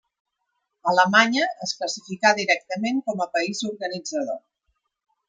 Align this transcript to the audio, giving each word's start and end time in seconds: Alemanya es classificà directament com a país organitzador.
Alemanya 0.91 1.49
es 1.67 1.75
classificà 1.81 2.31
directament 2.39 3.05
com 3.11 3.21
a 3.27 3.29
país 3.37 3.63
organitzador. 3.73 4.41